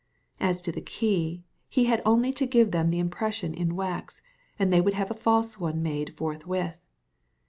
As 0.39 0.63
to 0.63 0.71
the 0.71 0.81
key, 0.81 1.43
he 1.69 1.83
had 1.85 2.01
only 2.07 2.33
to 2.33 2.47
give 2.47 2.71
them 2.71 2.89
the 2.89 2.97
impression 2.97 3.53
in 3.53 3.75
wax, 3.75 4.19
and 4.57 4.73
they 4.73 4.81
would 4.81 4.95
have 4.95 5.11
a 5.11 5.13
false 5.13 5.59
one 5.59 5.83
made 5.83 6.17
forthwith. 6.17 6.79